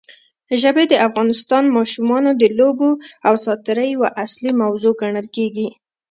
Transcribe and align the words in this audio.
ژبې 0.61 0.83
د 0.89 0.93
افغان 1.07 1.65
ماشومانو 1.77 2.29
د 2.41 2.43
لوبو 2.59 2.89
او 3.27 3.33
ساتېرۍ 3.45 3.87
یوه 3.95 4.09
اصلي 4.23 4.51
موضوع 4.61 4.93
ګڼل 5.01 5.27
کېږي. 5.35 5.67